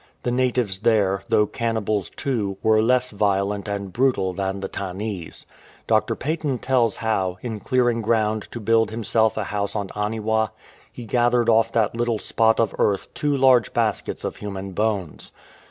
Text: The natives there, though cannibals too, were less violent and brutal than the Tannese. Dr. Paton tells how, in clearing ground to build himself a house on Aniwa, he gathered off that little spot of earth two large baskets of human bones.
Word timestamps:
The 0.23 0.31
natives 0.31 0.79
there, 0.79 1.21
though 1.29 1.45
cannibals 1.45 2.09
too, 2.09 2.57
were 2.63 2.81
less 2.81 3.11
violent 3.11 3.67
and 3.67 3.93
brutal 3.93 4.33
than 4.33 4.59
the 4.59 4.67
Tannese. 4.67 5.45
Dr. 5.85 6.15
Paton 6.15 6.57
tells 6.57 6.95
how, 6.97 7.37
in 7.43 7.59
clearing 7.59 8.01
ground 8.01 8.47
to 8.51 8.59
build 8.59 8.89
himself 8.89 9.37
a 9.37 9.43
house 9.43 9.75
on 9.75 9.89
Aniwa, 9.89 10.53
he 10.91 11.05
gathered 11.05 11.49
off 11.49 11.71
that 11.73 11.95
little 11.95 12.17
spot 12.17 12.59
of 12.59 12.73
earth 12.79 13.13
two 13.13 13.37
large 13.37 13.73
baskets 13.75 14.23
of 14.23 14.37
human 14.37 14.71
bones. 14.71 15.31